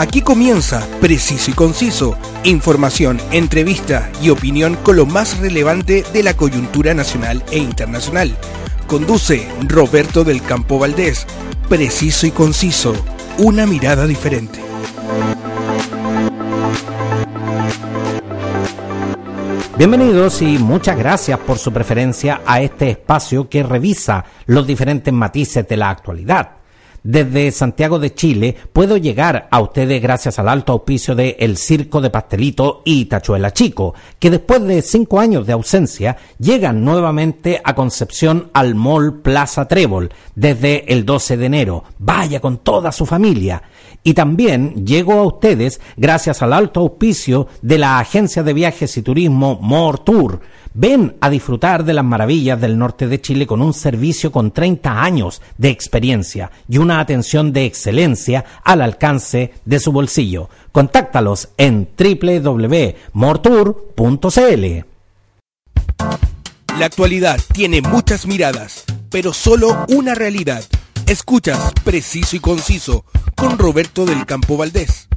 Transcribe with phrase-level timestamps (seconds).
[0.00, 6.32] Aquí comienza Preciso y Conciso, información, entrevista y opinión con lo más relevante de la
[6.32, 8.34] coyuntura nacional e internacional.
[8.86, 11.26] Conduce Roberto del Campo Valdés.
[11.68, 12.94] Preciso y Conciso,
[13.36, 14.58] una mirada diferente.
[19.76, 25.68] Bienvenidos y muchas gracias por su preferencia a este espacio que revisa los diferentes matices
[25.68, 26.59] de la actualidad
[27.02, 32.00] desde Santiago de Chile puedo llegar a ustedes gracias al alto auspicio de El Circo
[32.00, 37.74] de Pastelito y Tachuela Chico, que después de cinco años de ausencia llegan nuevamente a
[37.74, 41.84] Concepción al Mall Plaza Trébol desde el 12 de enero.
[41.98, 43.62] Vaya con toda su familia.
[44.02, 49.02] Y también llego a ustedes gracias al alto auspicio de la agencia de viajes y
[49.02, 50.40] turismo More Tour
[50.72, 55.02] Ven a disfrutar de las maravillas del norte de Chile con un servicio con 30
[55.02, 60.48] años de experiencia y una atención de excelencia al alcance de su bolsillo.
[60.70, 62.94] Contáctalos en www.mortour.cl.
[66.78, 70.62] La actualidad tiene muchas miradas, pero solo una realidad.
[71.06, 75.08] Escuchas Preciso y Conciso con Roberto del Campo Valdés.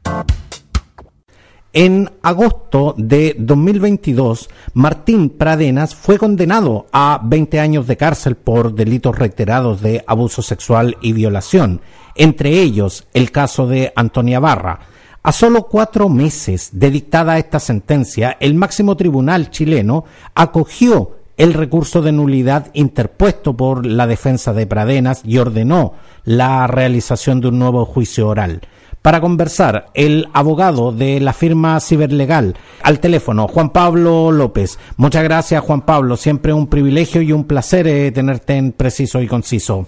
[1.76, 9.18] En agosto de 2022, Martín Pradenas fue condenado a 20 años de cárcel por delitos
[9.18, 11.82] reiterados de abuso sexual y violación,
[12.14, 14.82] entre ellos el caso de Antonia Barra.
[15.24, 22.04] A solo cuatro meses de dictada esta sentencia, el máximo tribunal chileno acogió el recurso
[22.04, 27.84] de nulidad interpuesto por la defensa de Pradenas y ordenó la realización de un nuevo
[27.86, 28.62] juicio oral
[29.04, 34.80] para conversar el abogado de la firma ciberlegal al teléfono, Juan Pablo López.
[34.96, 36.16] Muchas gracias, Juan Pablo.
[36.16, 39.86] Siempre un privilegio y un placer eh, tenerte en preciso y conciso.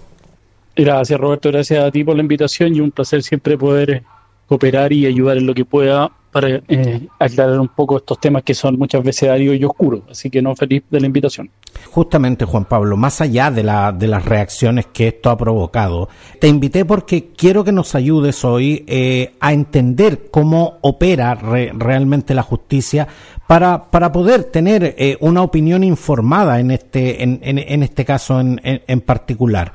[0.76, 1.50] Gracias, Roberto.
[1.50, 4.02] Gracias a ti por la invitación y un placer siempre poder
[4.46, 8.54] cooperar y ayudar en lo que pueda para eh, aclarar un poco estos temas que
[8.54, 10.02] son muchas veces áridos y oscuros.
[10.10, 11.50] Así que no feliz de la invitación.
[11.90, 16.08] Justamente, Juan Pablo, más allá de, la, de las reacciones que esto ha provocado,
[16.40, 22.42] te invité porque quiero que nos ayudes hoy eh, a entender cómo opera realmente la
[22.42, 23.08] justicia
[23.46, 28.60] para, para poder tener eh, una opinión informada en este, en, en, este caso en,
[28.62, 29.72] en particular.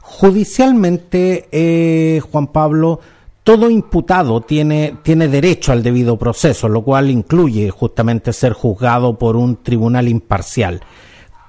[0.00, 3.00] Judicialmente, Juan Pablo,
[3.44, 9.36] todo imputado tiene, tiene derecho al debido proceso, lo cual incluye justamente ser juzgado por
[9.36, 10.80] un tribunal imparcial.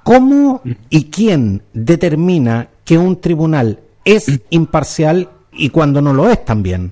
[0.03, 6.91] ¿Cómo y quién determina que un tribunal es imparcial y cuando no lo es también?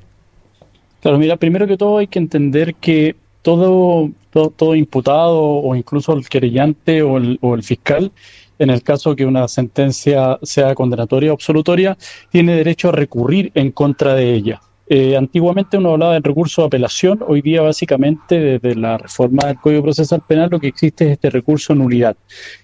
[1.02, 6.28] Claro, mira, primero que todo hay que entender que todo, todo, imputado o incluso el
[6.30, 8.14] querellante o el, o el fiscal
[8.58, 11.98] en el caso que una sentencia sea condenatoria o absolutoria,
[12.32, 14.62] tiene derecho a recurrir en contra de ella.
[14.96, 19.58] Eh, antiguamente uno hablaba del recurso de apelación, hoy día básicamente desde la reforma del
[19.58, 22.16] Código Procesal Penal lo que existe es este recurso de nulidad,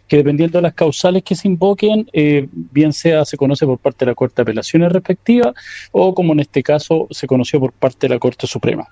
[0.07, 4.05] que dependiendo de las causales que se invoquen, eh, bien sea se conoce por parte
[4.05, 5.55] de la Corte de Apelaciones respectiva
[5.91, 8.87] o como en este caso se conoció por parte de la Corte Suprema.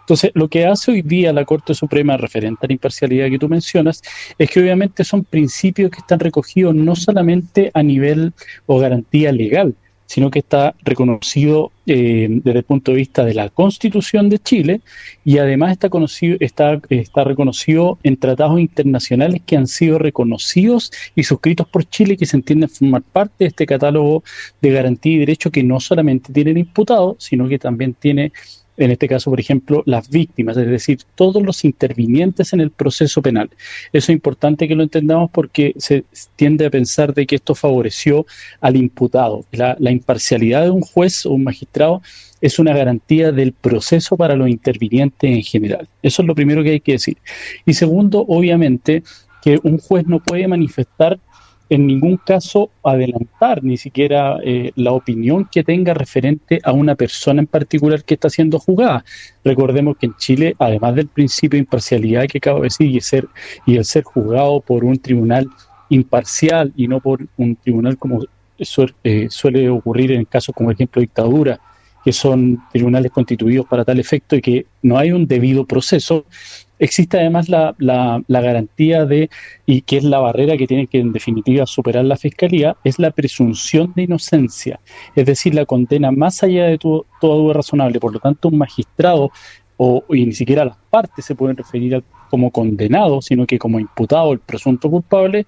[0.00, 3.50] Entonces, lo que hace hoy día la Corte Suprema referente a la imparcialidad que tú
[3.50, 4.00] mencionas
[4.38, 8.32] es que obviamente son principios que están recogidos no solamente a nivel
[8.64, 9.74] o garantía legal,
[10.08, 14.80] sino que está reconocido eh, desde el punto de vista de la Constitución de Chile
[15.22, 21.24] y además está, conocido, está, está reconocido en tratados internacionales que han sido reconocidos y
[21.24, 24.24] suscritos por Chile que se entienden formar parte de este catálogo
[24.62, 28.32] de garantía y derecho que no solamente tiene el imputado, sino que también tiene
[28.78, 33.20] en este caso, por ejemplo, las víctimas, es decir, todos los intervinientes en el proceso
[33.20, 33.50] penal.
[33.92, 36.04] Eso es importante que lo entendamos porque se
[36.36, 38.24] tiende a pensar de que esto favoreció
[38.60, 39.44] al imputado.
[39.50, 42.02] La, imparcialidad de un juez o un magistrado
[42.40, 45.88] es una garantía del proceso para los intervinientes en general.
[46.02, 47.18] Eso es lo primero que hay que decir.
[47.66, 49.02] Y segundo, obviamente,
[49.42, 51.18] que un juez no puede manifestar
[51.70, 57.40] en ningún caso adelantar ni siquiera eh, la opinión que tenga referente a una persona
[57.40, 59.04] en particular que está siendo juzgada.
[59.44, 63.28] Recordemos que en Chile, además del principio de imparcialidad que acabo de decir y, ser,
[63.66, 65.48] y el ser juzgado por un tribunal
[65.90, 68.24] imparcial y no por un tribunal como
[69.04, 71.60] eh, suele ocurrir en casos como ejemplo dictadura,
[72.04, 76.24] que son tribunales constituidos para tal efecto y que no hay un debido proceso,
[76.78, 79.30] existe además la, la, garantía de,
[79.66, 83.10] y que es la barrera que tiene que en definitiva superar la Fiscalía, es la
[83.10, 84.80] presunción de inocencia,
[85.14, 88.00] es decir, la condena más allá de todo, toda duda razonable.
[88.00, 89.30] Por lo tanto, un magistrado
[89.76, 94.32] o y ni siquiera las partes se pueden referir como condenado, sino que como imputado,
[94.32, 95.46] el presunto culpable,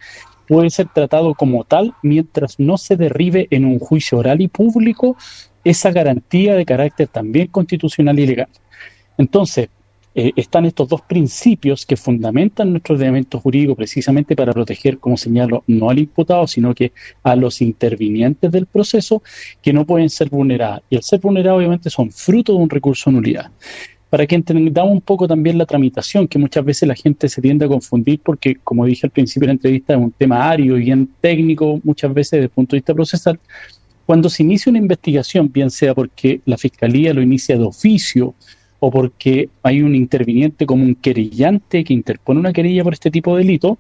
[0.49, 5.17] puede ser tratado como tal mientras no se derribe en un juicio oral y público
[5.63, 8.49] esa garantía de carácter también constitucional y legal.
[9.19, 9.69] Entonces,
[10.15, 15.63] eh, están estos dos principios que fundamentan nuestro ordenamiento jurídico precisamente para proteger, como señalo,
[15.69, 16.93] no al imputado, sino que
[17.23, 19.23] a los intervinientes del proceso
[19.63, 20.83] que no pueden ser vulnerados.
[20.91, 23.51] Y al ser vulnerados, obviamente, son fruto de un recurso de nulidad.
[24.09, 27.67] Para que entendamos un poco también la tramitación, que muchas veces la gente se tiende
[27.67, 30.81] a confundir porque, como dije al principio de la entrevista, es un tema ario y
[30.81, 33.39] bien técnico, muchas veces desde el punto de vista procesal.
[34.07, 38.35] Cuando se inicia una investigación, bien sea porque la Fiscalía lo inicia de oficio,
[38.81, 43.37] o porque hay un interviniente como un querellante que interpone una querella por este tipo
[43.37, 43.79] de delito,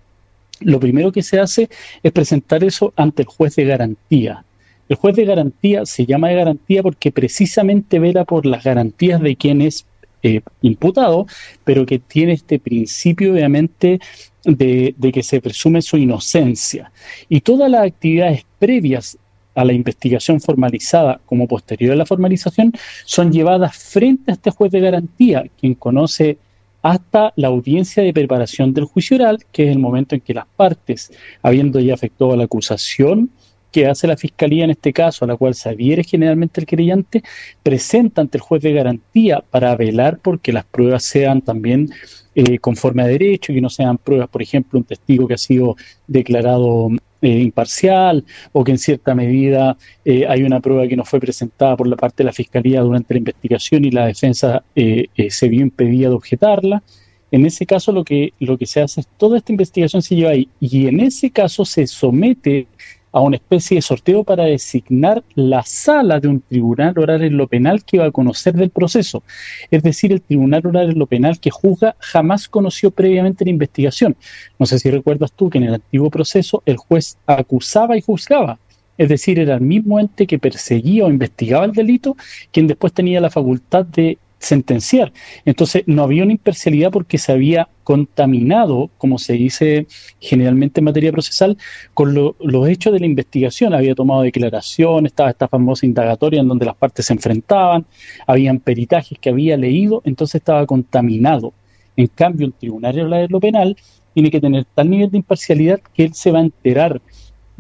[0.60, 1.68] lo primero que se hace
[2.02, 4.44] es presentar eso ante el juez de garantía.
[4.88, 9.36] El juez de garantía se llama de garantía porque precisamente vela por las garantías de
[9.36, 9.86] quien es
[10.22, 11.26] eh, imputado,
[11.64, 14.00] pero que tiene este principio obviamente
[14.44, 16.92] de, de que se presume su inocencia.
[17.28, 19.16] Y todas las actividades previas
[19.60, 22.72] a la investigación formalizada como posterior a la formalización
[23.04, 26.38] son llevadas frente a este juez de garantía, quien conoce
[26.82, 30.46] hasta la audiencia de preparación del juicio oral, que es el momento en que las
[30.56, 31.12] partes,
[31.42, 33.30] habiendo ya efectuado la acusación
[33.70, 37.22] que hace la fiscalía en este caso, a la cual se adhiere generalmente el querellante,
[37.62, 41.90] presenta ante el juez de garantía para velar porque las pruebas sean también
[42.34, 45.38] eh, conforme a derecho y que no sean pruebas, por ejemplo, un testigo que ha
[45.38, 45.76] sido
[46.06, 46.90] declarado
[47.22, 51.76] eh, imparcial o que en cierta medida eh, hay una prueba que no fue presentada
[51.76, 55.60] por la parte de la Fiscalía durante la investigación y la defensa eh, se vio
[55.60, 56.82] impedida de objetarla.
[57.30, 60.30] En ese caso lo que, lo que se hace es toda esta investigación se lleva
[60.30, 62.66] ahí y en ese caso se somete
[63.12, 67.48] a una especie de sorteo para designar la sala de un tribunal oral en lo
[67.48, 69.22] penal que va a conocer del proceso.
[69.70, 74.16] Es decir, el tribunal oral en lo penal que juzga jamás conoció previamente la investigación.
[74.58, 78.58] No sé si recuerdas tú que en el antiguo proceso el juez acusaba y juzgaba.
[78.96, 82.16] Es decir, era el mismo ente que perseguía o investigaba el delito
[82.52, 85.12] quien después tenía la facultad de sentenciar.
[85.44, 89.86] Entonces, no había una imparcialidad porque se había contaminado, como se dice
[90.18, 91.56] generalmente en materia procesal,
[91.94, 93.74] con los hechos de la investigación.
[93.74, 97.86] Había tomado declaración, estaba esta famosa indagatoria en donde las partes se enfrentaban,
[98.26, 101.52] habían peritajes que había leído, entonces estaba contaminado.
[101.96, 103.76] En cambio, un tribunal de lo penal
[104.14, 107.00] tiene que tener tal nivel de imparcialidad que él se va a enterar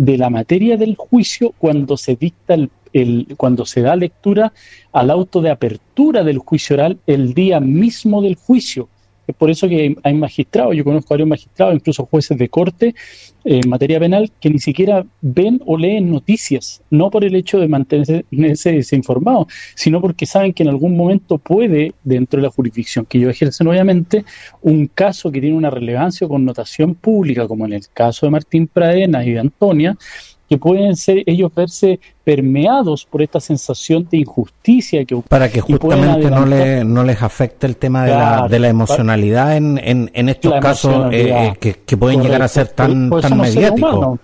[0.00, 2.70] de la materia del juicio cuando se dicta el
[3.36, 4.50] cuando se da lectura
[4.92, 8.88] al auto de apertura del juicio oral el día mismo del juicio.
[9.30, 12.94] Es por eso que hay magistrados, yo conozco a varios magistrados, incluso jueces de corte
[13.44, 17.68] en materia penal, que ni siquiera ven o leen noticias, no por el hecho de
[17.68, 19.46] mantenerse desinformados,
[19.76, 23.68] sino porque saben que en algún momento puede, dentro de la jurisdicción que ellos ejercen,
[23.68, 24.24] obviamente,
[24.62, 28.66] un caso que tiene una relevancia o connotación pública, como en el caso de Martín
[28.66, 29.96] Pradena y de Antonia,
[30.50, 36.28] que pueden ser ellos verse permeados por esta sensación de injusticia que para que justamente
[36.28, 39.80] no, le, no les afecte el tema de, la, de la emocionalidad en,
[40.12, 44.18] en, estos casos eh, eh, que, pueden llegar a ser tan, tan mediáticos.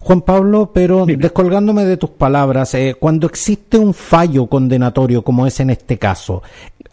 [0.00, 5.60] Juan Pablo, pero descolgándome de tus palabras, eh, cuando existe un fallo condenatorio como es
[5.60, 6.42] en este caso,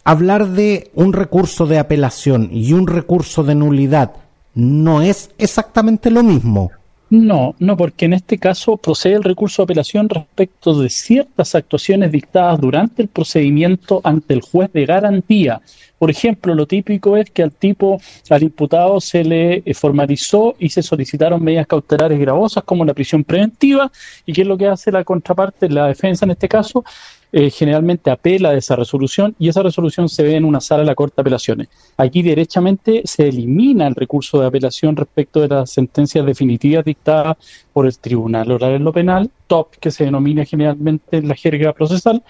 [0.04, 4.12] hablar de un recurso de apelación y un recurso de nulidad
[4.54, 6.70] no es exactamente lo mismo.
[7.10, 12.12] No, no, porque en este caso procede el recurso de apelación respecto de ciertas actuaciones
[12.12, 15.62] dictadas durante el procedimiento ante el juez de garantía.
[15.98, 20.68] Por ejemplo, lo típico es que al tipo, al imputado se le eh, formalizó y
[20.68, 23.90] se solicitaron medidas cautelares gravosas como la prisión preventiva
[24.26, 26.84] y qué es lo que hace la contraparte, la defensa en este caso,
[27.30, 30.86] eh, generalmente apela de esa resolución y esa resolución se ve en una sala de
[30.86, 31.68] la Corte de Apelaciones.
[31.96, 37.36] Aquí derechamente se elimina el recurso de apelación respecto de las sentencias definitivas dictadas
[37.72, 41.72] por el Tribunal Oral en lo Penal, TOP, que se denomina generalmente en la jerga
[41.72, 42.22] procesal,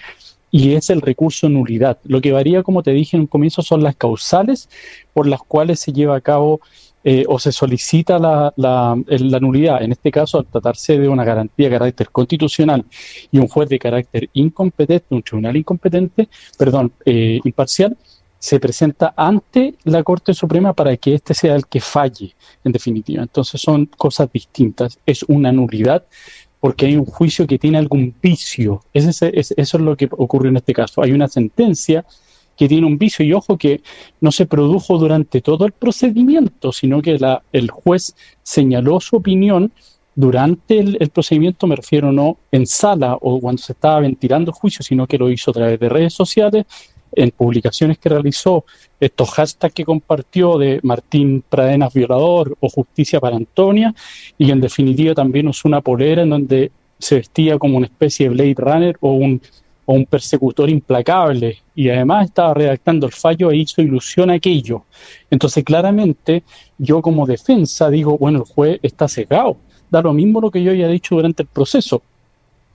[0.50, 1.98] y es el recurso nulidad.
[2.04, 4.68] Lo que varía, como te dije en un comienzo, son las causales
[5.12, 6.60] por las cuales se lleva a cabo
[7.04, 8.96] eh, o se solicita la, la,
[9.40, 12.84] nulidad, en este caso al tratarse de una garantía de carácter constitucional
[13.30, 17.96] y un juez de carácter incompetente, un tribunal incompetente, perdón, eh, imparcial,
[18.38, 23.22] se presenta ante la Corte Suprema para que éste sea el que falle, en definitiva.
[23.22, 24.98] Entonces son cosas distintas.
[25.06, 26.04] Es una nulidad
[26.60, 28.82] porque hay un juicio que tiene algún vicio.
[28.92, 29.26] eso
[29.56, 31.02] es lo que ocurre en este caso.
[31.02, 32.04] Hay una sentencia
[32.58, 33.80] que tiene un vicio y ojo que
[34.20, 39.72] no se produjo durante todo el procedimiento, sino que la, el juez señaló su opinión
[40.16, 44.82] durante el, procedimiento, me refiero no en sala o cuando se estaba ventilando el juicio,
[44.82, 46.66] sino que lo hizo a través de redes sociales,
[47.12, 48.64] en publicaciones que realizó,
[48.98, 53.94] estos hashtags que compartió de Martín Pradenas violador o justicia para Antonia,
[54.36, 58.34] y en definitiva también usó una polera en donde se vestía como una especie de
[58.34, 59.40] Blade Runner o un
[59.90, 64.84] o un persecutor implacable y además estaba redactando el fallo e hizo ilusión a aquello.
[65.30, 66.42] Entonces claramente
[66.76, 69.56] yo como defensa digo, bueno, el juez está cegado,
[69.88, 72.02] da lo mismo lo que yo haya dicho durante el proceso.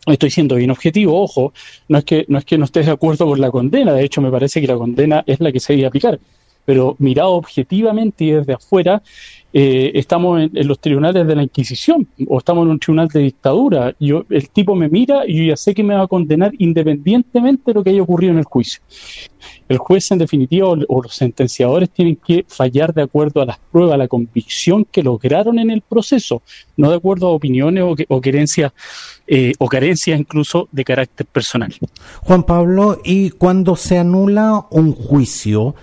[0.08, 1.54] Estoy siendo bien objetivo, ojo,
[1.88, 4.20] no es que no es que no estés de acuerdo con la condena, de hecho
[4.20, 6.20] me parece que la condena es la que se debe aplicar,
[6.66, 9.02] pero mirado objetivamente y desde afuera,
[9.56, 13.96] eh, estamos en, los tribunales de la Inquisición o estamos en un tribunal de dictadura.
[14.00, 17.64] Yo, el tipo me mira y yo ya sé que me va a condenar independientemente
[17.66, 18.82] de lo que haya ocurrido en el juicio.
[19.70, 23.94] El juez, en definitiva, o, los sentenciadores tienen que fallar de acuerdo a las pruebas,
[23.94, 26.42] a la convicción que lograron en el proceso,
[26.78, 28.72] no de acuerdo a opiniones o, o querencias
[29.26, 31.74] eh, o carencias incluso de carácter personal.
[32.24, 35.76] Juan Pablo, y cuando se anula un juicio,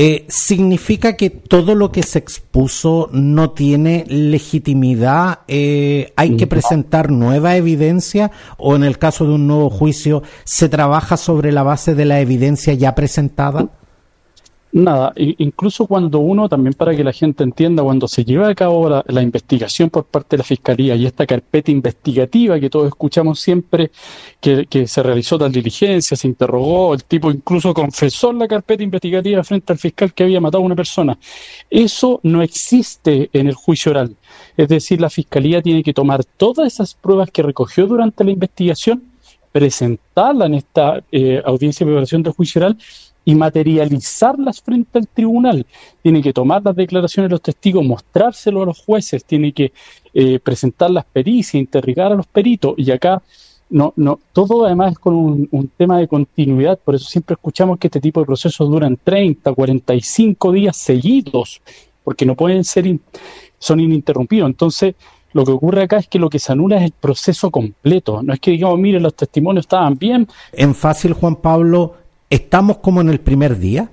[0.00, 5.40] eh, ¿significa que todo lo que se expuso no tiene legitimidad?
[5.48, 10.68] Eh, ¿Hay que presentar nueva evidencia o en el caso de un nuevo juicio se
[10.68, 13.70] trabaja sobre la base de la evidencia ya presentada?
[14.70, 19.02] Nada, incluso cuando uno, también para que la gente entienda, cuando se lleva a cabo
[19.06, 23.90] la, investigación por parte de la Fiscalía y esta carpeta investigativa que todos escuchamos siempre,
[24.40, 29.42] que, se realizó tal diligencia, se interrogó, el tipo incluso confesó en la carpeta investigativa
[29.42, 31.18] frente al fiscal que había matado a una persona,
[31.70, 34.16] eso no existe en el juicio oral.
[34.54, 39.02] Es decir, la Fiscalía tiene que tomar todas esas pruebas que recogió durante la investigación,
[39.50, 42.76] presentarla en esta eh, audiencia de preparación del juicio oral
[43.28, 45.66] y materializarlas frente al tribunal.
[46.02, 49.70] Tiene que tomar las declaraciones de los testigos, mostrárselo a los jueces, tiene que
[50.14, 52.72] eh, presentar las pericias, interrogar a los peritos.
[52.78, 53.20] Y acá
[53.68, 57.88] no, no, todo además es con un, tema de continuidad, por eso siempre escuchamos que
[57.88, 61.60] este tipo de procesos duran 30, 45 días seguidos,
[62.04, 62.86] porque no pueden ser,
[63.58, 64.48] son ininterrumpidos.
[64.48, 64.94] Entonces,
[65.34, 68.22] lo que ocurre acá es que lo que se anula es el proceso completo.
[68.22, 70.26] No es que digamos, mire, los testimonios estaban bien.
[70.54, 71.94] En fácil, Juan Pablo,
[72.30, 73.90] ¿Estamos como en el primer día?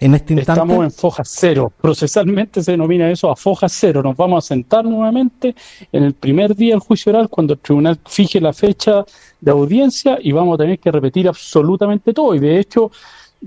[0.00, 0.60] En este instante.
[0.60, 1.72] Estamos en foja cero.
[1.80, 4.02] Procesalmente se denomina eso a foja cero.
[4.02, 5.54] Nos vamos a sentar nuevamente
[5.92, 9.04] en el primer día del juicio oral cuando el tribunal fije la fecha
[9.40, 12.34] de audiencia y vamos a tener que repetir absolutamente todo.
[12.34, 12.90] Y de hecho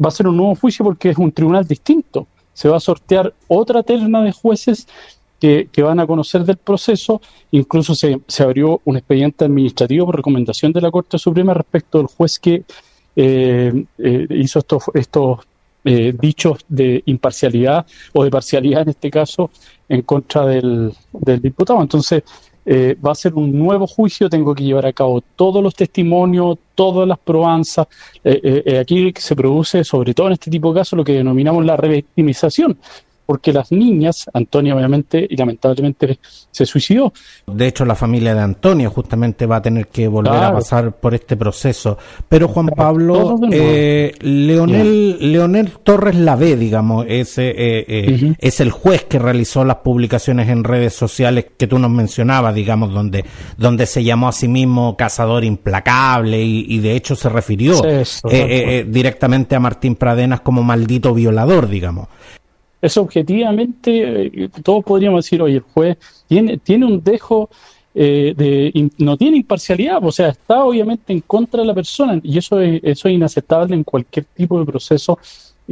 [0.03, 2.27] va a ser un nuevo juicio porque es un tribunal distinto.
[2.53, 4.87] Se va a sortear otra terna de jueces
[5.39, 7.21] que, van a conocer del proceso.
[7.51, 12.07] Incluso se, se abrió un expediente administrativo por recomendación de la Corte Suprema respecto del
[12.07, 12.63] juez que
[13.19, 15.39] eh, eh, hizo estos, estos
[15.83, 17.83] eh, dichos de imparcialidad
[18.13, 19.50] o de parcialidad en este caso
[19.89, 21.81] en contra del, del diputado.
[21.81, 22.24] Entonces,
[22.69, 27.07] va a ser un nuevo juicio, tengo que llevar a cabo todos los testimonios, todas
[27.07, 27.88] las probanzas.
[28.77, 32.77] aquí se produce, sobre todo en este tipo de casos, lo que denominamos la revictimización,
[33.27, 36.17] porque las niñas, Antonia obviamente y lamentablemente
[36.50, 37.12] se suicidó.
[37.46, 41.13] De hecho, la familia de Antonia justamente va a tener que volver a pasar por
[41.13, 41.98] este proceso.
[42.29, 49.03] Pero Juan Pablo, eh, Leonel, Leonel Torres Lavé, digamos, es, eh, eh, es el juez
[49.03, 53.25] que realizó las publicaciones en redes sociales que tú nos mencionabas, digamos, donde,
[53.57, 57.81] donde se llamó a sí mismo cazador implacable y, de hecho se refirió
[58.88, 62.07] directamente a Martín Pradenas como maldito violador, digamos
[62.81, 67.50] es objetivamente, eh, todos podríamos decir, oye, el juez tiene, tiene un dejo
[67.96, 72.38] eh, de, no tiene imparcialidad, o sea, está obviamente en contra de la persona y
[72.38, 75.17] eso es, eso es inaceptable en cualquier tipo de proceso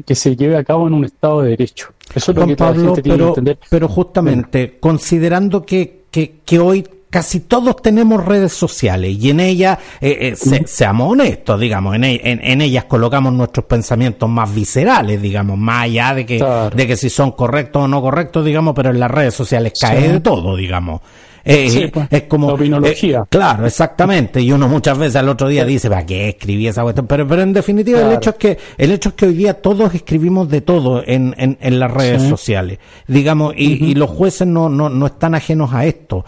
[0.05, 1.89] que se lleve a cabo en un Estado de Derecho.
[2.13, 3.59] Eso es lo que Pablo, la gente tiene que entender.
[3.69, 6.83] Pero justamente, considerando que, que, que hoy
[7.15, 12.19] casi todos tenemos redes sociales y en ellas, eh, eh, seamos honestos, digamos, en, e,
[12.21, 16.45] en, ellas colocamos nuestros pensamientos más viscerales, digamos, más allá de que,
[16.75, 20.11] de que si son correctos o no correctos, digamos, pero en las redes sociales cae
[20.11, 20.99] de todo, digamos.
[21.47, 23.23] Eh, pues, es como opinología.
[23.29, 24.41] claro, exactamente.
[24.41, 27.05] Y uno muchas veces al otro día dice, ¿para qué escribí esa cuestión?
[27.05, 29.93] Pero, pero en definitiva el hecho es que el hecho es que hoy día todos
[29.93, 34.69] escribimos de todo en, en, en las redes sociales, digamos, y, y los jueces no,
[34.69, 36.25] no, no están ajenos a esto.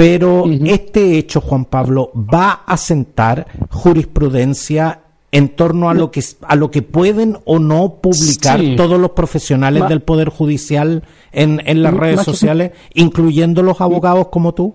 [0.00, 6.56] Pero este hecho, Juan Pablo, va a sentar jurisprudencia en torno a lo que a
[6.56, 11.02] lo que pueden o no publicar todos los profesionales del poder judicial
[11.32, 14.74] en, en las redes sociales, incluyendo los abogados como tú.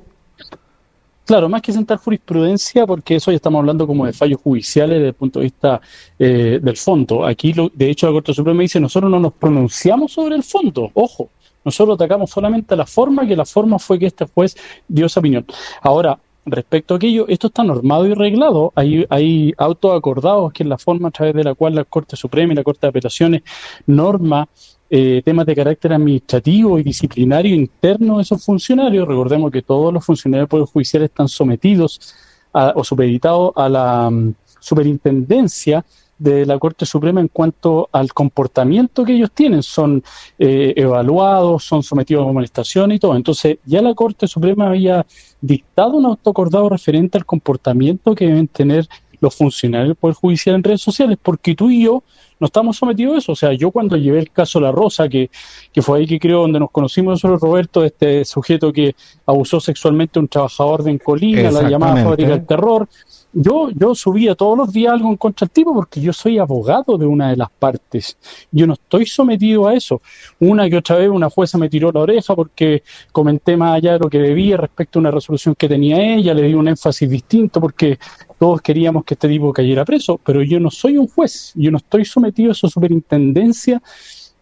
[1.25, 5.08] Claro, más que sentar jurisprudencia, porque eso ya estamos hablando como de fallos judiciales desde
[5.08, 5.82] el punto de vista
[6.20, 7.25] eh, del fondo.
[7.25, 10.91] Aquí, lo, de hecho, la Corte Suprema dice, nosotros no nos pronunciamos sobre el fondo,
[10.94, 11.32] ojo,
[11.65, 14.55] nosotros atacamos solamente la forma, que la forma fue que este juez
[14.88, 15.45] dio esa opinión.
[15.81, 18.72] Ahora, respecto a aquello, esto está normado y reglado.
[18.75, 22.15] Hay, hay autos acordados que es la forma a través de la cual la Corte
[22.15, 23.41] Suprema y la Corte de Apelaciones
[23.88, 24.48] norma
[24.88, 29.07] eh, temas de carácter administrativo y disciplinario interno de esos funcionarios.
[29.07, 32.15] Recordemos que todos los funcionarios del Poder Judicial están sometidos
[32.53, 35.84] o supeditado a la mm, superintendencia
[36.17, 39.63] de la Corte Suprema en cuanto al comportamiento que ellos tienen.
[39.63, 40.03] Son
[40.39, 43.15] eh, evaluados, son sometidos a amonestación y todo.
[43.15, 45.05] Entonces, ya la Corte Suprema había
[45.41, 48.88] dictado un autocordado referente al comportamiento que deben tener
[49.19, 52.03] los funcionarios del Poder Judicial en redes sociales, porque tú y yo
[52.39, 53.31] no estamos sometidos a eso.
[53.31, 55.29] O sea, yo cuando llevé el caso La Rosa, que,
[55.72, 58.95] que fue ahí que creo donde nos conocimos nosotros, Roberto, este sujeto que
[59.25, 62.88] abusó sexualmente a un trabajador de Encolina, la llamada fábrica del terror,
[63.35, 66.97] yo, yo subía todos los días algo en contra del tipo porque yo soy abogado
[66.97, 68.17] de una de las partes.
[68.49, 70.01] Yo no estoy sometido a eso.
[70.39, 73.99] Una que otra vez una jueza me tiró la oreja porque comenté más allá de
[73.99, 77.59] lo que debía respecto a una resolución que tenía ella, le di un énfasis distinto
[77.59, 77.99] porque
[78.39, 81.77] todos queríamos que este tipo cayera preso, pero yo no soy un juez, yo no
[81.77, 83.81] estoy sometido a su superintendencia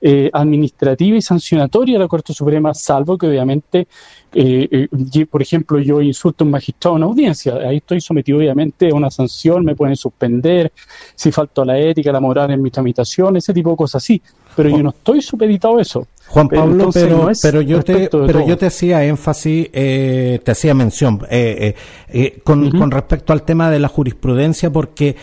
[0.06, 3.88] eh, administrativa y sancionatoria de la Corte Suprema, salvo que obviamente,
[4.34, 8.90] eh, eh, por ejemplo, yo insulto a un magistrado en audiencia, ahí estoy sometido obviamente
[8.90, 10.74] a una sanción, me pueden suspender,
[11.16, 14.22] si falto a la ética, la moral en mi tramitación, ese tipo de cosas así,
[14.58, 16.06] pero yo no estoy supeditado a eso.
[16.34, 21.22] Juan Pablo, pero, pero, yo te, pero yo te hacía énfasis, eh, te hacía mención
[21.30, 21.76] eh,
[22.10, 25.16] eh, con, con, respecto al tema de la jurisprudencia, porque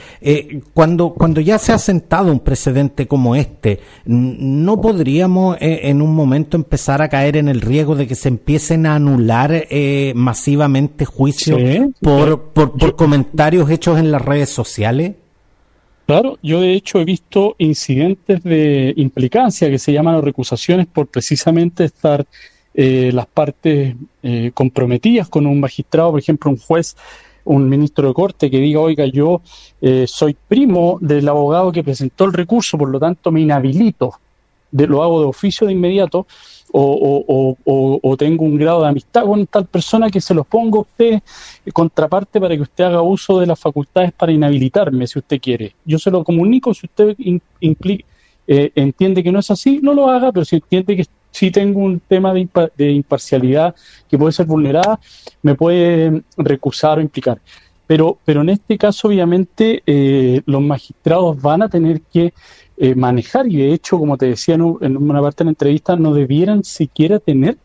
[0.73, 6.57] cuando, cuando ya se ha sentado un precedente como este, no podríamos en un momento
[6.57, 9.67] empezar a caer en el riesgo de que se empiecen a anular
[10.15, 11.61] masivamente juicios
[12.01, 15.15] por, por, por comentarios hechos en las redes sociales.
[16.11, 21.85] Claro, yo de hecho he visto incidentes de implicancia que se llaman recusaciones por precisamente
[21.85, 22.27] estar
[22.75, 26.97] eh, las partes eh, comprometidas con un magistrado, por ejemplo, un juez,
[27.45, 29.41] un ministro de corte que diga, oiga, yo
[29.81, 34.15] eh, soy primo del abogado que presentó el recurso, por lo tanto me inhabilito,
[34.73, 36.27] de, lo hago de oficio de inmediato
[36.73, 37.57] o,
[38.03, 41.23] o, tengo un grado de amistad con tal persona que se los pongo a usted
[41.73, 45.75] contraparte para que usted haga uso de las facultades para inhabilitarme si usted quiere.
[45.85, 50.33] Yo se lo comunico, si usted eh, entiende que no es así, no lo haga,
[50.33, 53.75] pero si entiende que si tengo un tema de, de imparcialidad
[54.09, 54.99] que puede ser vulnerada,
[55.43, 57.41] me puede recusar o implicar.
[57.87, 62.33] Pero, pero en este caso, obviamente, eh, los magistrados van a tener que
[62.83, 66.15] eh, manejar y de hecho, como te decía en, una parte de la entrevista, no
[66.15, 67.59] debieran siquiera tener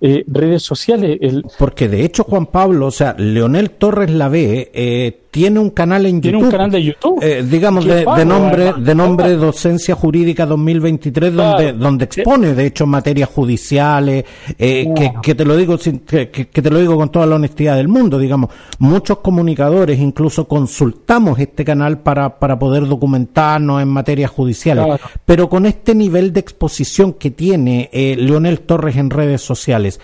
[0.00, 1.18] eh, redes sociales.
[1.20, 1.44] El...
[1.58, 6.06] Porque de hecho, Juan Pablo, o sea, Leonel Torres la ve, eh, tiene un canal
[6.06, 6.30] en YouTube.
[6.30, 7.18] Tiene un canal de YouTube.
[7.22, 13.28] Eh, digamos, de, nombre, de nombre Docencia Jurídica 2023, donde, donde expone, de hecho, materias
[13.28, 14.24] judiciales,
[14.58, 17.76] eh, que, que, te lo digo, que, que, te lo digo con toda la honestidad
[17.76, 18.50] del mundo, digamos.
[18.78, 24.84] Muchos comunicadores incluso consultamos este canal para, para poder documentarnos en materias judiciales.
[25.24, 30.00] Pero con este nivel de exposición que tiene eh, Leonel Torres en redes sociales,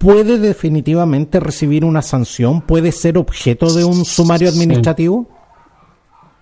[0.00, 2.62] puede definitivamente recibir una sanción?
[2.62, 5.28] ¿Puede ser objeto de un sumario administrativo?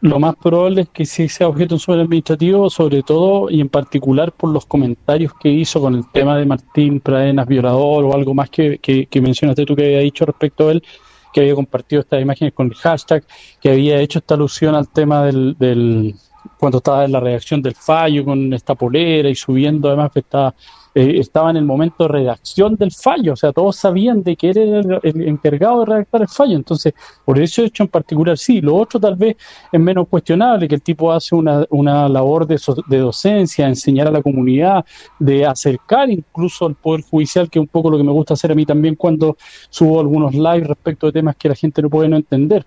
[0.00, 3.60] Lo más probable es que sí sea objeto de un sumario administrativo, sobre todo y
[3.60, 8.14] en particular por los comentarios que hizo con el tema de Martín Pradenas violador o
[8.14, 10.84] algo más que, que, mencionaste tú que había dicho respecto a él,
[11.32, 13.24] que había compartido estas imágenes con el hashtag,
[13.60, 16.14] que había hecho esta alusión al tema del, del
[16.58, 20.54] cuando estaba en la redacción del fallo con esta polera y subiendo además que estaba
[20.94, 24.50] eh, estaba en el momento de redacción del fallo, o sea, todos sabían de que
[24.50, 24.62] era
[25.02, 26.92] el, encargado de redactar el fallo, entonces,
[27.24, 29.36] por eso hecho en particular sí, lo otro tal vez
[29.70, 32.58] es menos cuestionable, que el tipo hace una, una labor de,
[32.88, 34.84] de docencia, enseñar a la comunidad,
[35.20, 38.50] de acercar incluso al Poder Judicial, que es un poco lo que me gusta hacer
[38.50, 39.36] a mí también cuando
[39.70, 42.66] subo algunos lives respecto de temas que la gente no puede no entender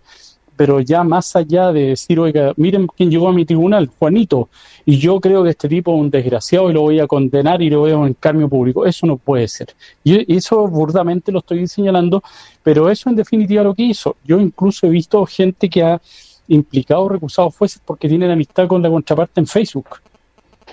[0.61, 4.47] pero ya más allá de decir, oiga, miren quién llegó a mi tribunal, Juanito,
[4.85, 7.71] y yo creo que este tipo es un desgraciado y lo voy a condenar y
[7.71, 9.73] lo voy a en cambio público, eso no puede ser.
[10.03, 12.21] Y eso burdamente lo estoy señalando,
[12.61, 14.17] pero eso en definitiva lo que hizo.
[14.23, 15.99] Yo incluso he visto gente que ha
[16.47, 19.87] implicado recusado jueces porque tienen amistad con la contraparte en Facebook.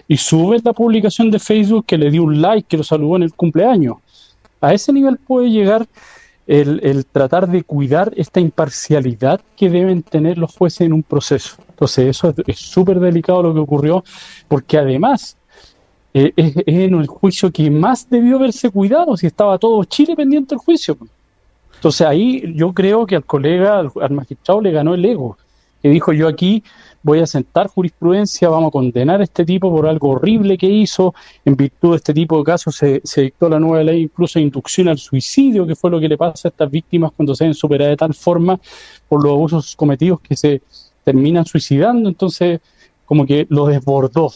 [0.06, 3.22] Y sube la publicación de Facebook que le dio un like, que lo saludó en
[3.22, 3.96] el cumpleaños.
[4.60, 5.86] A ese nivel puede llegar
[6.48, 11.56] el, tratar de cuidar esta imparcialidad que deben tener los jueces en un proceso.
[11.68, 14.02] Entonces, eso es súper delicado lo que ocurrió,
[14.48, 15.36] porque además
[16.14, 20.54] eh, es, en el juicio que más debió haberse cuidado, si estaba todo Chile pendiente
[20.54, 20.96] del juicio.
[21.74, 25.36] Entonces, ahí yo creo que al colega, al magistrado, le ganó el ego,
[25.82, 26.64] que dijo: Yo aquí
[27.02, 31.14] voy a sentar jurisprudencia, vamos a condenar a este tipo por algo horrible que hizo,
[31.44, 34.98] en virtud de este tipo de casos se, dictó la nueva ley incluso inducción al
[34.98, 37.96] suicidio, que fue lo que le pasa a estas víctimas cuando se ven superadas de
[37.96, 38.58] tal forma
[39.08, 40.62] por los abusos cometidos que se
[41.04, 42.60] terminan suicidando, entonces
[43.04, 44.32] como que lo desbordó.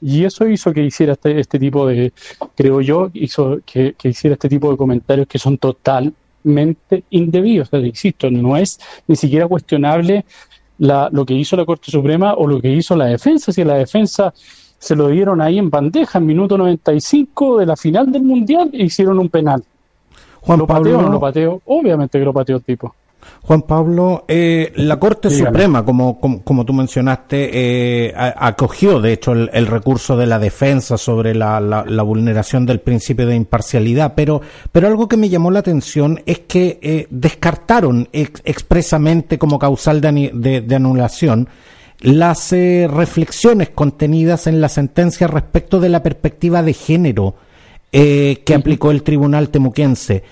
[0.00, 2.12] Y eso hizo que hiciera este, este tipo de,
[2.54, 6.12] creo yo, hizo que, que hiciera este tipo de comentarios que son total
[6.44, 7.62] totalmente indebido.
[7.62, 10.24] O sea, insisto, no es ni siquiera cuestionable
[10.78, 13.52] la, lo que hizo la Corte Suprema o lo que hizo la defensa.
[13.52, 14.32] Si la defensa
[14.78, 18.84] se lo dieron ahí en bandeja en minuto 95 de la final del Mundial e
[18.84, 19.62] hicieron un penal.
[20.40, 21.00] Juan ¿Lo Pablo...
[21.00, 21.62] no lo pateo?
[21.66, 22.94] Obviamente que lo pateó el tipo.
[23.42, 27.50] Juan Pablo, eh, la Corte Suprema, como, como, tú mencionaste,
[28.06, 33.26] eh, acogió, de hecho, el, recurso de la defensa sobre la, la, vulneración del principio
[33.26, 34.40] de imparcialidad, pero,
[34.72, 40.62] pero algo que me llamó la atención es que eh, descartaron expresamente como causal de,
[40.66, 41.48] de, anulación
[42.00, 47.34] las eh, reflexiones contenidas en la sentencia respecto de la perspectiva de género
[47.92, 50.24] eh, que aplicó el Tribunal Temuquense.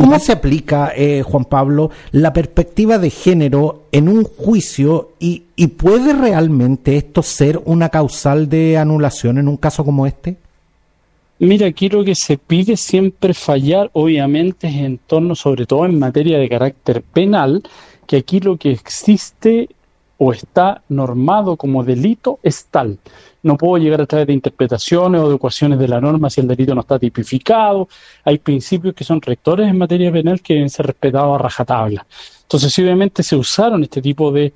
[0.00, 5.42] ¿Cómo se aplica, eh, Juan Pablo, la perspectiva de género en un juicio y,
[5.76, 10.36] puede realmente esto ser una causal de anulación en un caso como este?
[11.38, 15.98] Mira, aquí lo que se pide siempre fallar, obviamente, es en torno, sobre todo en
[15.98, 17.62] materia de carácter penal,
[18.06, 19.68] que aquí lo que existe
[20.16, 22.98] o está normado como delito es tal
[23.42, 26.48] no puedo llegar a través de interpretaciones o de ecuaciones de la norma si el
[26.48, 27.88] delito no está tipificado.
[28.24, 32.06] Hay principios que son rectores en materia penal que deben ser respetados a rajatabla.
[32.42, 34.52] Entonces, obviamente se usaron este tipo de,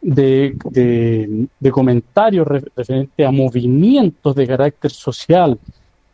[0.00, 5.58] de, comentarios referentes a movimientos de carácter social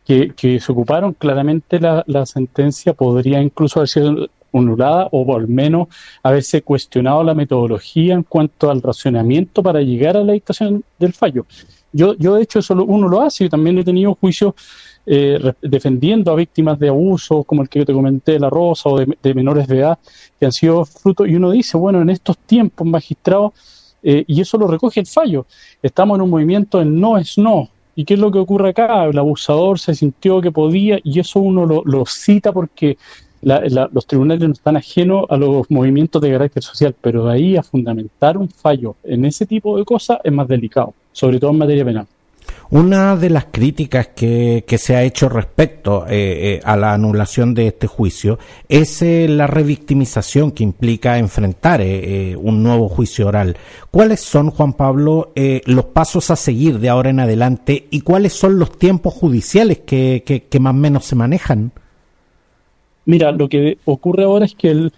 [0.05, 5.89] que, se ocuparon, claramente la, sentencia podría incluso haber sido anulada o al menos
[6.23, 11.47] haberse cuestionado la metodología en cuanto al racionamiento para llegar a la dictación del fallo.
[11.93, 13.45] Yo, yo de hecho, eso uno lo hace.
[13.45, 14.55] y también he tenido juicios
[15.05, 18.99] eh, defendiendo a víctimas de abuso, como el que yo te comenté la Rosa, o
[18.99, 19.99] de, menores de edad,
[20.39, 21.27] que han sido fruto.
[21.27, 23.53] Y uno dice, bueno, en estos tiempos, magistrado,
[24.03, 25.47] eh, y eso lo recoge el fallo.
[25.83, 27.69] Estamos en un movimiento en no es no.
[27.95, 29.05] ¿Y qué es lo que ocurre acá?
[29.05, 32.97] El abusador se sintió que podía, y eso uno lo, lo cita porque
[33.43, 37.63] los tribunales no están ajenos a los movimientos de carácter social, pero de ahí a
[37.63, 41.85] fundamentar un fallo en ese tipo de cosas es más delicado, sobre todo en materia
[41.85, 42.07] penal.
[42.71, 47.67] Una de las críticas que, se ha hecho respecto eh, eh, a la anulación de
[47.67, 53.59] este juicio es eh, la revictimización que implica enfrentar un nuevo juicio oral.
[53.91, 55.33] ¿Cuáles son, Juan Pablo,
[55.67, 60.25] los pasos a seguir de ahora en adelante y cuáles son los tiempos judiciales que,
[60.25, 61.73] que más o menos se manejan?
[63.05, 64.93] Mira, lo que ocurre ahora es que el,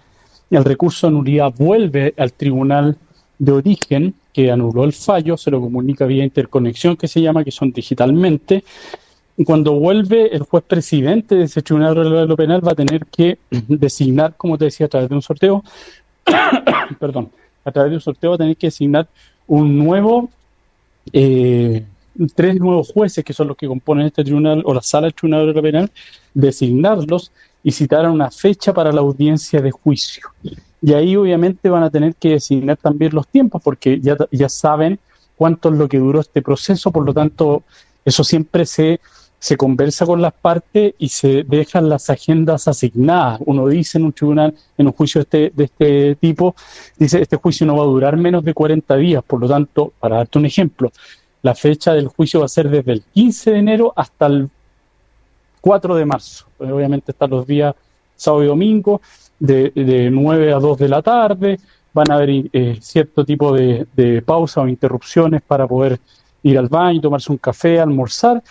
[0.49, 2.97] recurso de nulidad vuelve al tribunal
[3.39, 7.51] de origen que anuló el fallo, se lo comunica vía interconexión que se llama, que
[7.51, 8.65] son digitalmente.
[9.45, 13.37] Cuando vuelve el juez presidente de ese tribunal de lo penal va a tener que
[13.49, 15.63] designar, como te decía, a través de un sorteo,
[16.99, 17.31] perdón,
[17.63, 19.07] a través de un sorteo va a tener que designar
[19.47, 20.29] un nuevo,
[21.13, 21.85] eh,
[22.35, 25.47] tres nuevos jueces que son los que componen este tribunal o la sala del tribunal
[25.47, 25.89] de lo penal,
[26.33, 27.31] designarlos
[27.63, 30.27] y citar una fecha para la audiencia de juicio.
[30.85, 34.99] Y ahí obviamente van a tener que designar también los tiempos porque ya, ya saben
[35.35, 37.63] cuánto es lo que duró este proceso, por lo tanto
[38.05, 38.99] eso siempre se,
[39.39, 43.39] se conversa con las partes y se dejan las agendas asignadas.
[43.47, 46.55] Uno dice en un tribunal, en un juicio este, de este tipo,
[46.99, 50.17] dice, este juicio no va a durar menos de 40 días, por lo tanto, para
[50.17, 50.91] darte un ejemplo,
[51.41, 54.51] la fecha del juicio va a ser desde el 15 de enero hasta el
[55.61, 56.45] 4 de marzo.
[56.59, 57.73] Obviamente están los días
[58.15, 59.01] sábado y domingo,
[59.39, 61.59] de, de 9 a 2 de la tarde.
[61.93, 65.99] Van a haber eh, cierto tipo de, de pausa o interrupciones para poder
[66.43, 68.43] ir al baño, tomarse un café, almorzar,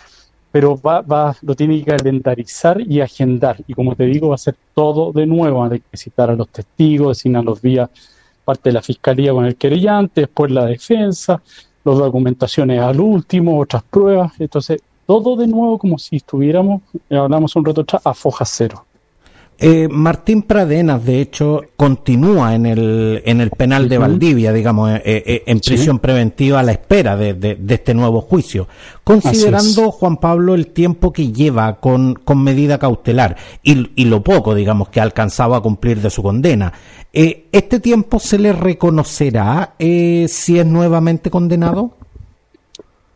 [0.51, 3.57] pero va, va, lo tiene que calendarizar y agendar.
[3.67, 5.59] Y como te digo, va a ser todo de nuevo.
[5.59, 7.89] Van a que a los testigos, designar los días
[8.45, 11.41] parte de la fiscalía con el querellante, después la defensa,
[11.83, 14.33] las documentaciones al último, otras pruebas.
[14.39, 18.85] Entonces, todo de nuevo como si estuviéramos, hablamos un rato atrás, a foja cero.
[19.57, 25.43] Eh, Martín Pradenas, de hecho, continúa en el, en el penal de Valdivia, digamos, eh,
[25.45, 28.67] en prisión preventiva a la espera de, este nuevo juicio.
[29.03, 34.53] Considerando, Juan Pablo, el tiempo que lleva con, con medida cautelar y, y, lo poco,
[34.53, 36.73] digamos, que ha alcanzado a cumplir de su condena,
[37.13, 41.95] ¿este tiempo se le reconocerá si es nuevamente condenado?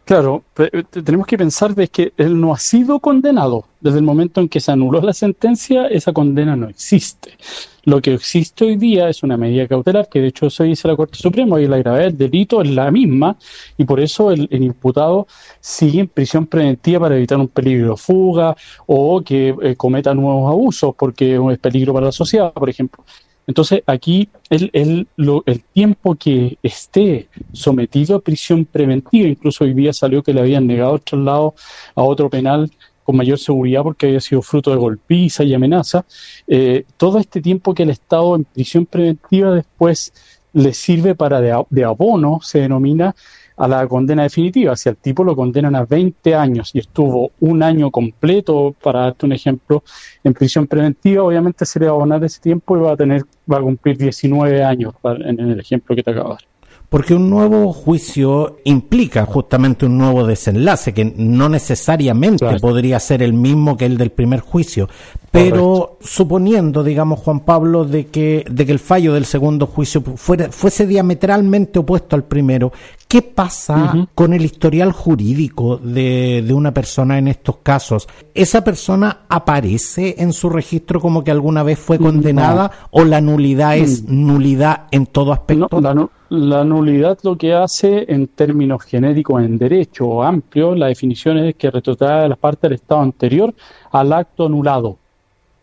[0.09, 3.65] Claro, eh, tenemos que pensar de que él no ha sido condenado.
[3.79, 7.37] Desde el momento en que se anuló la sentencia, esa condena no existe.
[7.83, 10.95] Lo que existe hoy día es una medida cautelar, que de hecho eso dice la
[10.95, 13.37] Corte Suprema, y la gravedad del delito es la misma,
[13.77, 15.27] y por eso el, imputado
[15.59, 20.51] sigue en prisión preventiva para evitar un peligro de fuga o que eh, cometa nuevos
[20.51, 23.05] abusos, porque es peligro para la sociedad, por ejemplo.
[23.49, 25.07] Entonces, aquí el, el,
[25.47, 30.67] el, tiempo que esté sometido a prisión preventiva, incluso hoy día salió que le habían
[30.67, 31.55] negado el traslado
[31.95, 32.69] a otro penal
[33.03, 36.05] con mayor seguridad porque había sido fruto de golpiza y amenaza.
[36.47, 40.13] Eh, todo este tiempo que el Estado en prisión preventiva después
[40.53, 43.15] le sirve para de, abono, se denomina,
[43.59, 44.75] a la condena definitiva.
[44.75, 49.25] Si al tipo lo condenan a 20 años y estuvo un año completo, para darte
[49.25, 49.83] un ejemplo,
[50.23, 53.23] en prisión preventiva, obviamente se le va a abonar ese tiempo y va a tener,
[53.51, 56.43] va a cumplir 19 años en el ejemplo que te acabo de dar.
[56.89, 63.33] Porque un nuevo juicio implica justamente un nuevo desenlace, que no necesariamente podría ser el
[63.33, 64.89] mismo que el del primer juicio,
[65.29, 70.51] pero suponiendo, digamos, Juan Pablo, de que, de que el fallo del segundo juicio fuera,
[70.51, 72.71] fuese diametralmente opuesto al primero,
[73.09, 78.07] ¿qué pasa con el historial jurídico de, de una persona en estos casos?
[78.35, 83.77] ¿Esa persona aparece en su registro como que alguna vez fue condenada o la nulidad
[83.77, 84.27] es mm.
[84.27, 85.81] nulidad en todo aspecto?
[85.81, 91.55] No, la nulidad lo que hace en términos genéricos en derecho amplio, la definición es
[91.55, 93.55] que retrotrae la parte del estado anterior
[93.91, 94.99] al acto anulado.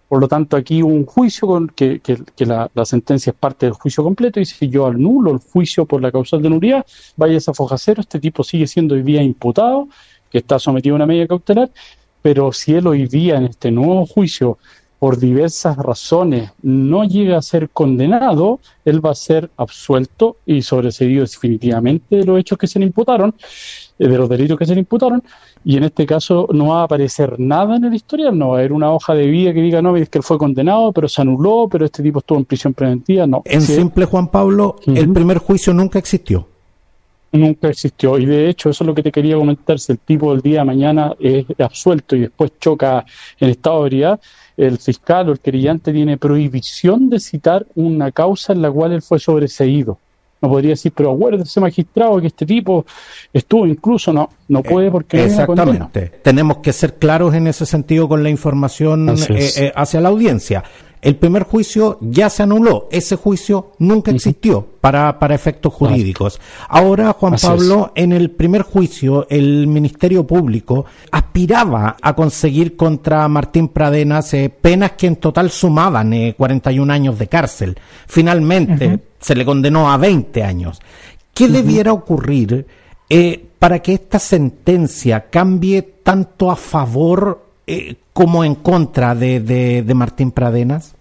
[0.08, 2.00] Por lo tanto, aquí un juicio con que,
[2.38, 6.12] la, sentencia es parte del juicio completo y si yo anulo el juicio por la
[6.12, 9.88] causal de nulidad, vaya a foja cero, este tipo sigue siendo hoy día imputado,
[10.30, 11.70] que está sometido a una medida cautelar,
[12.22, 14.58] pero si él hoy día en este nuevo juicio
[14.98, 21.22] por diversas razones no llega a ser condenado, él va a ser absuelto y sobreseído
[21.22, 23.34] definitivamente de los hechos que se le imputaron,
[23.98, 25.22] de los delitos que se le imputaron,
[25.64, 28.58] y en este caso no va a aparecer nada en el historial, no va a
[28.60, 31.22] haber una hoja de vida que diga, no, es que él fue condenado, pero se
[31.22, 33.42] anuló, pero este tipo estuvo en prisión preventiva, no.
[33.44, 36.46] En simple, Juan Pablo, el primer juicio nunca existió
[37.36, 38.18] nunca existió.
[38.18, 39.78] Y de hecho, eso es lo que te quería comentar.
[39.78, 43.04] Si el tipo del día de mañana es absuelto y después choca
[43.38, 44.20] en estado de ebriedad,
[44.56, 49.02] el fiscal o el querellante tiene prohibición de citar una causa en la cual él
[49.02, 49.98] fue sobreseído.
[50.40, 52.84] No podría decir, pero acuérdese, magistrado, que este tipo
[53.32, 56.12] estuvo incluso, no, no puede porque Exactamente.
[56.22, 60.62] Tenemos que ser claros en ese sentido con la información eh, eh, hacia la audiencia.
[61.02, 66.40] El primer juicio ya se anuló, ese juicio nunca existió para, para efectos jurídicos.
[66.68, 73.68] Ahora, Juan Pablo, en el primer juicio, el Ministerio Público aspiraba a conseguir contra Martín
[73.68, 77.78] Pradenas eh, penas que en total sumaban 41 eh, años de cárcel.
[78.06, 80.80] Finalmente, se le condenó a 20 años.
[81.32, 82.66] ¿Qué debiera ocurrir
[83.08, 89.94] eh, para que esta sentencia cambie tanto a favor eh, como en contra de, de,
[89.94, 90.94] Martín Pradenas?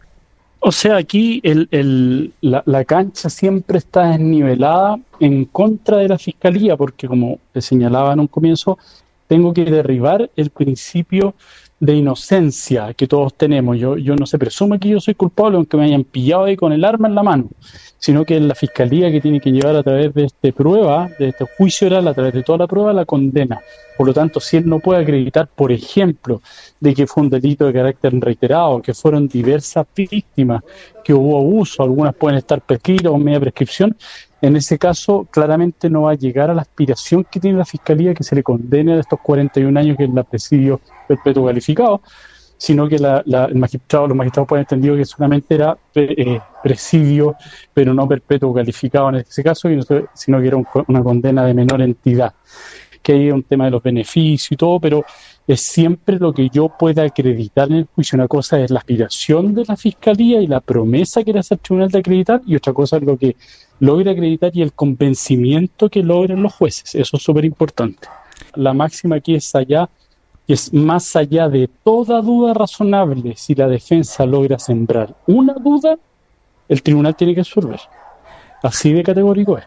[0.59, 7.07] O sea, aquí el, la, cancha siempre está desnivelada en contra de la fiscalía, porque
[7.07, 8.79] como te señalaba en un comienzo,
[9.27, 11.35] tengo que derribar el principio
[11.79, 13.77] de inocencia que todos tenemos.
[13.77, 16.71] Yo, yo no se presume que yo soy culpable aunque me hayan pillado ahí con
[16.71, 17.49] el arma en la mano,
[17.97, 21.29] sino que es la fiscalía que tiene que llevar a través de esta prueba, de
[21.29, 23.59] este juicio oral, a través de toda la prueba, la condena.
[23.97, 26.41] Por lo tanto, si él no puede acreditar, por ejemplo,
[26.79, 30.63] de que fue un delito de carácter reiterado, que fueron diversas víctimas,
[31.03, 33.95] que hubo abuso, algunas pueden estar prescritas o media prescripción,
[34.45, 38.13] en ese caso claramente no va a llegar a la aspiración que tiene la Fiscalía
[38.13, 42.01] que se le condene a estos 41 años que es la presidio perpetuo calificado,
[42.57, 47.35] sino que la, el magistrado, los magistrados pueden entendido que solamente era eh, presidio,
[47.73, 49.67] pero no perpetuo calificado en ese caso,
[50.13, 52.33] sino que era una condena de menor entidad
[53.05, 55.05] que hay un tema de los beneficios y todo, pero
[55.45, 58.15] es siempre lo que yo pueda acreditar en el juicio.
[58.15, 61.59] Una cosa es la aspiración de la fiscalía y la promesa que le hace el
[61.59, 63.35] tribunal de acreditar, y otra cosa es lo que
[63.79, 66.95] logra acreditar y el convencimiento que logran los jueces.
[66.95, 68.07] Eso es súper importante.
[68.55, 69.89] La máxima aquí es allá,
[70.47, 75.97] es más allá de toda duda razonable, si la defensa logra sembrar una duda,
[76.67, 77.79] el tribunal tiene que absorber.
[78.63, 79.65] Así de categórico es.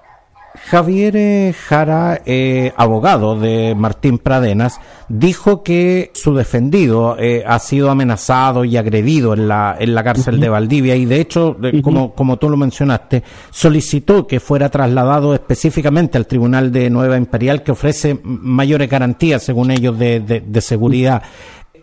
[0.55, 8.65] Javier Jara, eh, abogado de Martín Pradenas, dijo que su defendido eh, ha sido amenazado
[8.65, 12.51] y agredido en la, en la cárcel de Valdivia y de hecho, como, como tú
[12.51, 18.91] lo mencionaste, solicitó que fuera trasladado específicamente al Tribunal de Nueva Imperial que ofrece mayores
[18.91, 21.23] garantías, según ellos, de, de seguridad.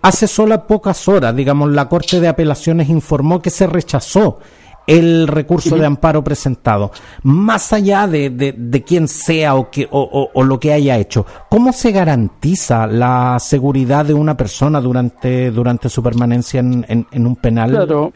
[0.01, 4.39] Hace solo pocas horas, digamos, la Corte de Apelaciones informó que se rechazó
[4.87, 6.91] el recurso de amparo presentado,
[7.23, 11.91] más allá de, de, quién sea o, que, o, lo que haya hecho, ¿cómo se
[11.91, 17.71] garantiza la seguridad de una persona durante, durante su permanencia en, en, un penal?
[17.71, 18.13] Claro,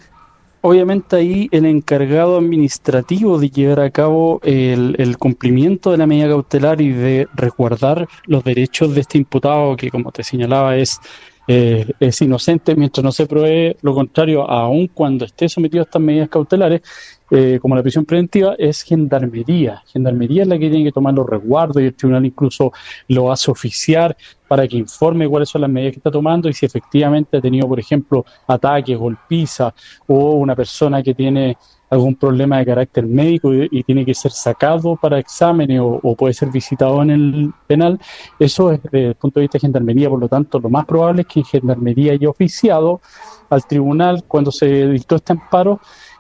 [0.61, 6.27] obviamente ahí el encargado administrativo de llevar a cabo el, el, cumplimiento de la medida
[6.27, 10.99] cautelar y de resguardar los derechos de este imputado, que como te señalaba es
[11.51, 15.99] eh, es inocente mientras no se pruebe lo contrario, aun cuando esté sometido a estas
[15.99, 16.81] medidas cautelares,
[17.31, 19.83] eh, como la prisión preventiva, es gendarmería.
[19.87, 22.71] Gendarmería es la que tiene que tomar los resguardos y el tribunal incluso
[23.07, 24.15] lo hace oficiar
[24.47, 27.67] para que informe cuáles son las medidas que está tomando y si efectivamente ha tenido,
[27.67, 29.73] por ejemplo, ataques, golpiza
[30.07, 31.55] o una persona que tiene
[31.89, 36.49] algún problema de carácter médico y, tiene que ser sacado para exámenes o, puede ser
[36.49, 37.99] visitado en el penal,
[38.37, 41.21] eso es desde el punto de vista de gendarmería, por lo tanto, lo más probable
[41.21, 43.01] es que en gendarmería haya oficiado
[43.49, 45.79] al tribunal cuando se dictó este amparo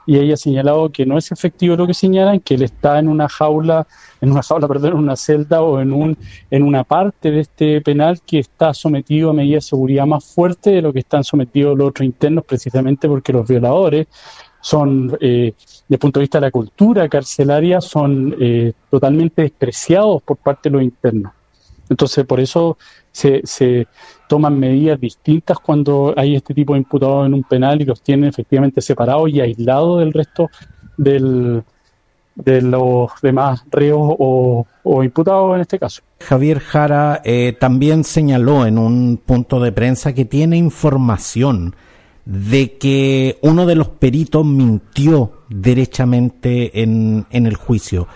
[0.09, 3.29] y haya señalado que no es efectivo lo que señalan, que él está en una
[3.29, 3.85] jaula,
[4.19, 6.17] en una jaula, perdón, en una celda o en un
[6.49, 10.73] en una parte de este penal que está sometido a medidas de seguridad más fuertes
[10.73, 14.07] de lo que están sometidos los otros internos, precisamente porque los violadores
[14.61, 20.23] son, eh, desde el punto de vista de la cultura carcelaria, son eh, totalmente despreciados
[20.23, 21.33] por parte de los internos.
[21.87, 22.79] Entonces, por eso
[23.11, 23.87] se, se
[24.29, 28.29] toman medidas distintas cuando hay este tipo de imputados en un penal y los tienen
[28.29, 30.49] efectivamente separados y aislados del resto
[30.95, 31.63] del,
[32.35, 34.65] de los demás reos o,
[35.03, 36.03] imputados en este caso.
[36.19, 41.75] Javier Jara eh, también señaló en un punto de prensa que tiene información
[42.25, 48.07] de que uno de los peritos mintió derechamente en, en el juicio.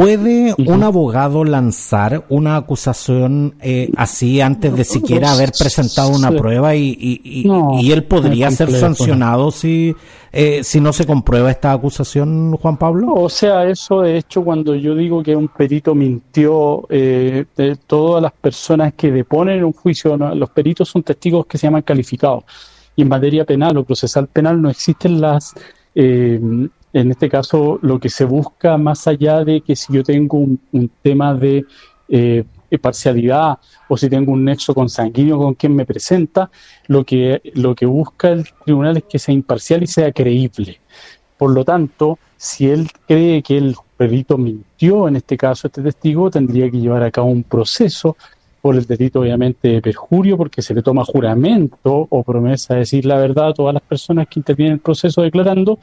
[0.00, 6.74] ¿Puede un abogado lanzar una acusación eh, así antes de siquiera haber presentado una prueba
[6.74, 9.94] y, y, él podría ser sancionado si,
[10.32, 13.12] eh, si no se comprueba esta acusación, Juan Pablo?
[13.12, 18.22] O sea, eso de hecho cuando yo digo que un perito mintió, eh, de todas
[18.22, 22.44] las personas que deponen un juicio, los peritos son testigos que se llaman calificados.
[22.96, 25.52] Y en materia penal o procesal penal no existen las,
[25.94, 26.40] eh,
[26.92, 30.90] en este caso, lo que se busca más allá de que si yo tengo un,
[31.02, 31.64] tema de
[32.08, 32.44] eh,
[32.80, 36.50] parcialidad o si tengo un nexo consanguíneo con quien me presenta,
[36.86, 40.80] lo que, lo que busca el tribunal es que sea imparcial y sea creíble.
[41.38, 46.30] Por lo tanto, si él cree que el perito mintió, en este caso este testigo,
[46.30, 48.16] tendría que llevar a cabo un proceso
[48.60, 53.06] por el delito obviamente de perjurio, porque se le toma juramento o promesa de decir
[53.06, 55.78] la verdad a todas las personas que intervienen en el proceso declarando,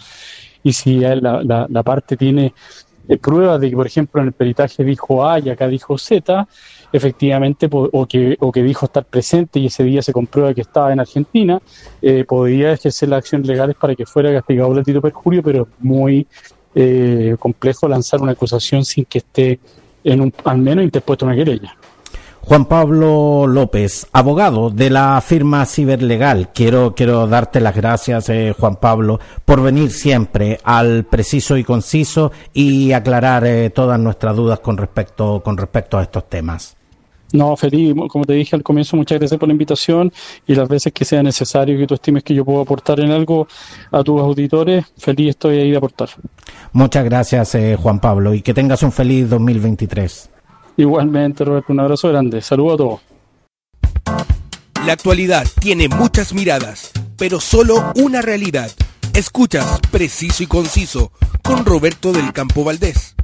[0.67, 2.53] y si la, la, parte tiene
[3.07, 6.45] eh, pruebas de que, por ejemplo, en el peritaje dijo A y acá dijo Z,
[6.91, 10.91] efectivamente, o que, o que dijo estar presente y ese día se comprueba que estaba
[10.91, 11.61] en Argentina,
[12.01, 15.63] eh, podría ejercer las acciones legales para que fuera castigado el delito de perjurio, pero
[15.63, 16.27] es muy
[16.75, 19.59] eh, complejo lanzar una acusación sin que esté
[20.03, 21.76] en un, al menos interpuesto una querella.
[22.47, 26.53] Juan Pablo López, abogado de la firma Ciberlegal.
[26.53, 32.31] Quiero, quiero darte las gracias, eh, Juan Pablo, por venir siempre al preciso y conciso
[32.53, 36.77] y aclarar eh, todas nuestras dudas con respecto, con respecto a estos temas.
[37.33, 40.13] No, feliz, como te dije al comienzo, muchas gracias por la invitación
[40.47, 43.45] y las veces que sea necesario que tú estimes que yo puedo aportar en algo
[43.91, 46.07] a tus auditores, feliz estoy ahí de aportar.
[46.71, 50.29] Muchas gracias, eh, Juan Pablo, y que tengas un feliz 2023.
[50.77, 52.41] Igualmente, Roberto, un abrazo grande.
[52.41, 52.99] Saludos a todos.
[54.85, 58.71] La actualidad tiene muchas miradas, pero solo una realidad.
[59.13, 61.11] Escuchas Preciso y Conciso
[61.43, 63.15] con Roberto del Campo Valdés.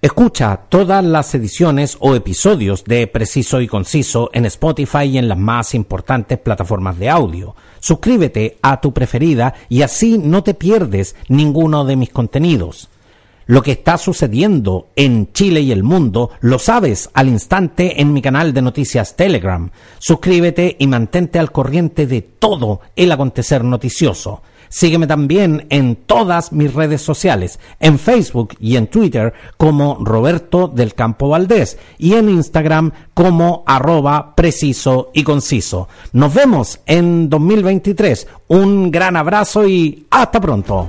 [0.00, 5.38] Escucha todas las ediciones o episodios de Preciso y Conciso en Spotify y en las
[5.38, 7.54] más importantes plataformas de audio.
[7.80, 12.88] Suscríbete a tu preferida y así no te pierdes ninguno de mis contenidos.
[13.46, 18.20] Lo que está sucediendo en Chile y el mundo lo sabes al instante en mi
[18.20, 19.70] canal de noticias Telegram.
[19.98, 24.42] Suscríbete y mantente al corriente de todo el acontecer noticioso.
[24.68, 30.94] Sígueme también en todas mis redes sociales, en Facebook y en Twitter como Roberto del
[30.94, 35.88] Campo Valdés y en Instagram como arroba preciso y conciso.
[36.12, 38.26] Nos vemos en 2023.
[38.48, 40.88] Un gran abrazo y hasta pronto.